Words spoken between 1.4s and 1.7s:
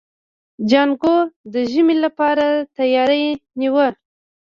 د